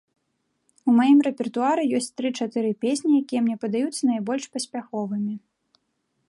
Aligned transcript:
У 0.91 0.93
маім 0.99 1.19
рэпертуары 1.27 1.83
ёсць 1.99 2.09
тры-чатыры 2.21 2.71
песні, 2.87 3.11
якія 3.25 3.41
мне 3.49 3.57
падаюцца 3.65 4.01
найбольш 4.15 4.43
паспяховымі. 4.57 5.33